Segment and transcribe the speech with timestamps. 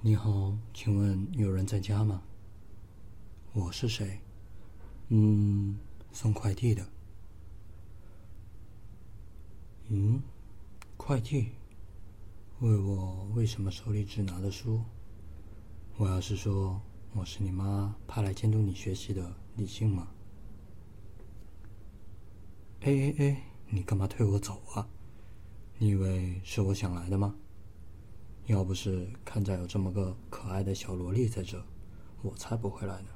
[0.00, 2.22] 你好，请问有人在家吗？
[3.52, 4.20] 我是谁？
[5.08, 5.76] 嗯，
[6.12, 6.86] 送快递的。
[9.88, 10.22] 嗯，
[10.96, 11.48] 快递？
[12.60, 14.84] 问我为什么手里只拿着书？
[15.96, 16.80] 我要是说
[17.12, 20.06] 我是你妈派来监督你学习的，你信吗？
[22.82, 24.88] 哎哎哎，你干嘛推我走啊？
[25.78, 27.34] 你以为是我想来的吗？
[28.48, 31.62] 要不是看在有这么个可爱的小萝莉在这，
[32.22, 33.08] 我才不会来呢。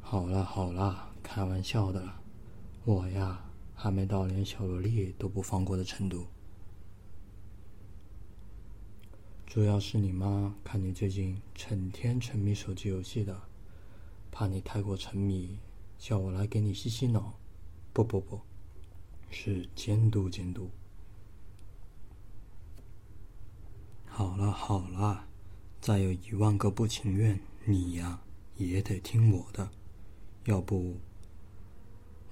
[0.00, 2.20] 好了好了，开玩笑的啦，
[2.84, 3.44] 我呀
[3.74, 6.28] 还没到连小萝莉都不放过的程度。
[9.48, 13.36] 主要是你妈看你最近成天沉迷手机游戏的，
[14.30, 15.58] 怕你太过沉迷，
[15.98, 17.34] 叫我来给你洗洗脑。
[17.92, 18.40] 不不不，
[19.28, 20.70] 是监督监督。
[24.20, 25.24] 好了好了，
[25.80, 28.20] 再有一万个不情愿，你呀
[28.58, 29.70] 也得听我的，
[30.44, 30.96] 要不，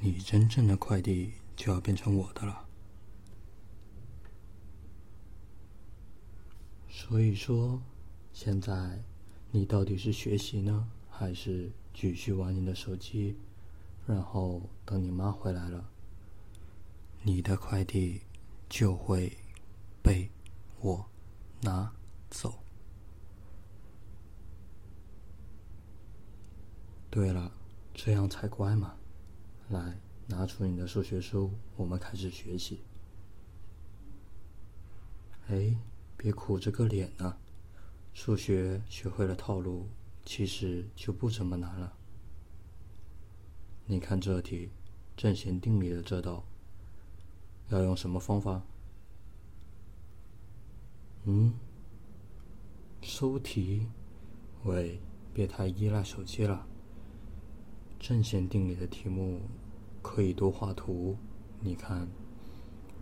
[0.00, 2.66] 你真正的快递就要变成我的了。
[6.88, 7.82] 所以说，
[8.32, 9.02] 现在
[9.50, 13.36] 你到底是学习呢，还是继续玩你的手机？
[14.06, 15.90] 然后等你妈回来了，
[17.24, 18.22] 你的快递
[18.70, 19.36] 就会
[20.02, 20.30] 被
[20.80, 21.10] 我。
[21.64, 21.90] 拿
[22.28, 22.62] 走。
[27.10, 27.50] 对了，
[27.94, 28.96] 这样才乖嘛！
[29.70, 32.84] 来，拿出你的数学书，我们开始学习。
[35.48, 35.74] 哎，
[36.18, 37.38] 别苦着个脸呢。
[38.12, 39.88] 数学学会了套路，
[40.26, 41.96] 其实就不怎么难了。
[43.86, 44.70] 你看这题，
[45.16, 46.44] 正弦定理的这道，
[47.70, 48.62] 要用什么方法？
[51.26, 51.54] 嗯，
[53.00, 53.86] 搜题，
[54.64, 55.00] 喂，
[55.32, 56.66] 别太依赖手机了。
[57.98, 59.40] 正弦定理的题目
[60.02, 61.16] 可以多画图。
[61.60, 62.06] 你看，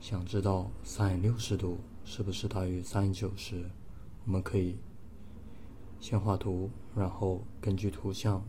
[0.00, 1.76] 想知道 sin 六十度
[2.06, 3.70] 是不是大于 sin 九十？
[4.24, 4.78] 我们可以
[6.00, 8.42] 先画图，然后根据图像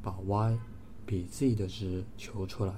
[0.00, 0.56] 把 y
[1.04, 2.74] 比 z 的值求出来，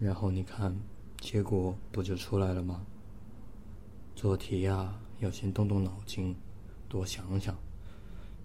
[0.00, 0.76] 然后你看，
[1.20, 2.84] 结果不就出来了吗？
[4.16, 6.36] 做题呀，要先动动脑筋，
[6.88, 7.56] 多想想，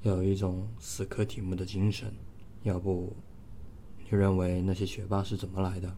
[0.04, 2.14] 要有一种死磕题目的精神。
[2.64, 3.16] 要不，
[3.98, 5.96] 你认为那些学霸是怎么来的？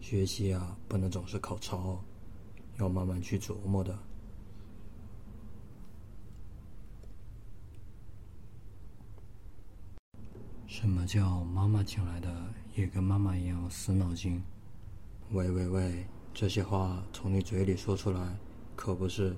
[0.00, 2.02] 学习啊，不能总是靠抄，
[2.78, 3.96] 要慢慢去琢磨的。
[10.66, 14.42] 什么叫妈妈请来的也跟妈妈一样死脑筋？
[15.32, 16.06] 喂喂喂！
[16.32, 18.38] 这些话从你嘴里说出来，
[18.74, 19.36] 可不是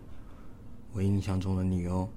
[0.93, 2.09] 我印象中的你哦。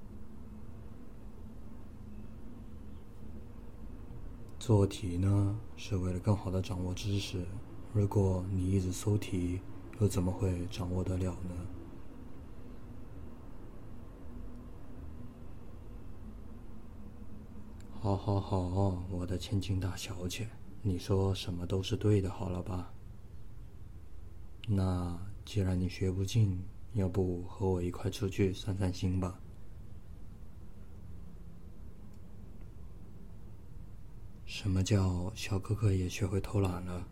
[4.60, 7.44] 做题呢，是为了更好的掌握知识。
[7.92, 9.60] 如果你一直搜题，
[10.00, 11.50] 又怎么会掌握得了呢？
[18.00, 20.48] 好好好，我的千金大小姐，
[20.82, 22.92] 你说什么都是对的，好了吧？
[24.66, 26.60] 那既然你学不进，
[26.94, 29.38] 要不和我一块出去散散心吧？
[34.44, 37.06] 什么叫小哥哥也学会偷懒了？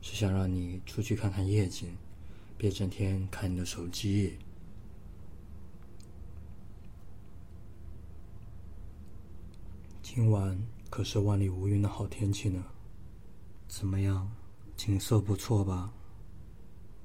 [0.00, 1.96] 是想让你出去看看夜景，
[2.56, 4.38] 别整天看你的手机。
[10.02, 12.64] 今晚可是万里无云的好天气呢，
[13.68, 14.30] 怎么样，
[14.76, 15.92] 景色不错吧？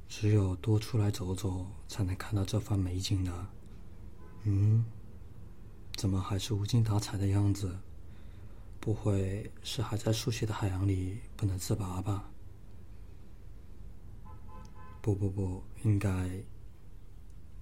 [0.08, 3.50] 只有多出来走走，才能看到这番美景呢。
[4.44, 4.86] 嗯，
[5.96, 7.78] 怎么还是无精打采的样子？
[8.80, 12.30] 不会是还在数学的海洋里不能自拔吧？
[15.02, 16.30] 不不不，应该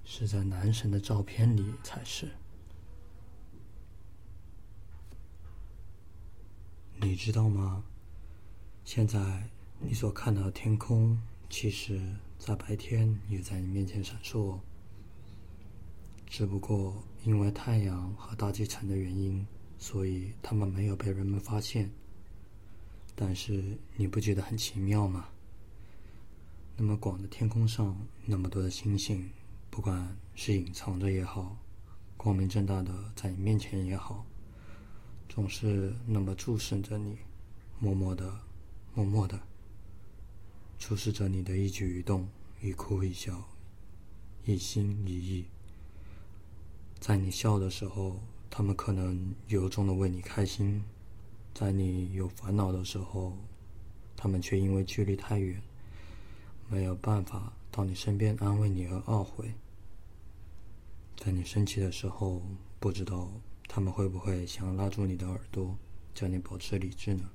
[0.04, 2.30] 是在男神的照片里才是。
[6.98, 7.84] 你知道吗？
[8.84, 11.18] 现在你所看到的天空，
[11.50, 12.16] 其实……
[12.46, 14.60] 在白天也在你面前闪烁，
[16.28, 19.48] 只不过因为太阳和大气层的原因，
[19.80, 21.90] 所以它们没有被人们发现。
[23.16, 25.30] 但是你不觉得很奇妙吗？
[26.76, 29.30] 那么广的天空上，那么多的星星，
[29.70, 31.56] 不管是隐藏着也好，
[32.18, 34.26] 光明正大的在你面前也好，
[35.30, 37.18] 总是那么注视着你，
[37.80, 38.38] 默默的，
[38.94, 39.40] 默默的。
[40.78, 42.28] 注视着你的一举一动，
[42.62, 43.48] 一哭一笑，
[44.46, 45.46] 一心一意。
[47.00, 50.82] 在你笑的时候，他们可能由衷的为你开心；
[51.54, 53.38] 在你有烦恼的时候，
[54.16, 55.62] 他们却因为距离太远，
[56.70, 59.54] 没有办法到你身边安慰你而懊悔。
[61.16, 62.42] 在你生气的时候，
[62.80, 63.30] 不知道
[63.68, 65.78] 他们会不会想拉住你的耳朵，
[66.14, 67.30] 叫你保持理智呢？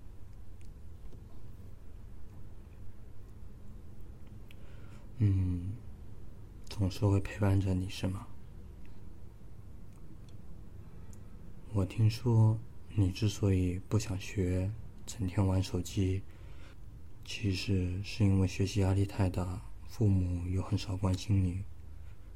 [5.19, 5.73] 嗯，
[6.69, 8.29] 总是会陪伴着你，是吗？
[11.73, 12.59] 我听说
[12.95, 14.71] 你之所以不想学，
[15.05, 16.23] 整天玩手机，
[17.25, 21.65] 其实是因为学习压力太大，父母又很少关心你。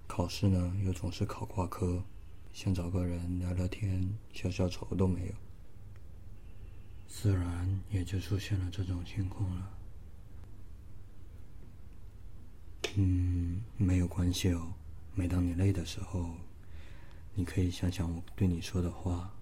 [0.08, 2.04] 考试呢，又总是考挂科，
[2.52, 5.32] 想找个人聊聊天、消消愁都没有，
[7.06, 9.70] 自然也就出现了这种情况了。
[12.96, 14.74] 嗯，没有关系哦。
[15.14, 16.34] 每当你累的时候，
[17.34, 19.32] 你可以想想我对你说的话，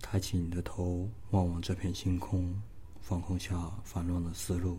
[0.00, 2.58] 抬起你的头，望望这片星空，
[3.02, 4.78] 放空下烦乱的思路，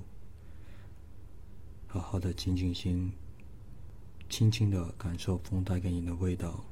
[1.86, 3.14] 好好的静静心。
[4.28, 6.66] 轻轻的感受风带给你的味道，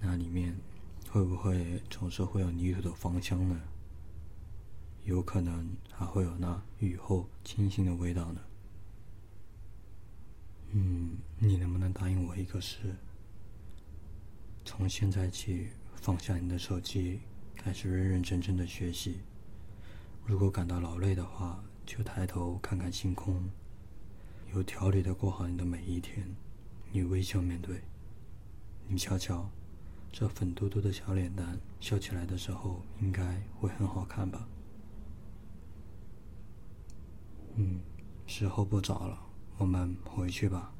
[0.00, 0.52] 那里面
[1.08, 3.60] 会不会总是会有泥土的芳香呢？
[5.04, 8.40] 有可能还会有那雨后清新的味道呢。
[10.74, 12.96] 嗯，你能不能答应我一个事？
[14.64, 17.20] 从现在起放下你的手机，
[17.54, 19.20] 开始认认真真的学习。
[20.24, 23.50] 如果感到劳累的话，就抬头看看星空。
[24.54, 26.26] 有条理的过好你的每一天，
[26.90, 27.82] 你微笑面对。
[28.88, 29.50] 你瞧瞧，
[30.10, 34.46] 这粉嘟嘟的小脸蛋，笑起来的时候应该会很好看吧？
[37.56, 37.80] 嗯，
[38.26, 39.20] 时候不早了，
[39.62, 40.72] 我们回去吧。